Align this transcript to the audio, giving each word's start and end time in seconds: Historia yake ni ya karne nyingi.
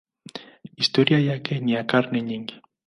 Historia 0.77 1.19
yake 1.19 1.59
ni 1.59 1.71
ya 1.73 1.83
karne 1.83 2.21
nyingi. 2.21 2.61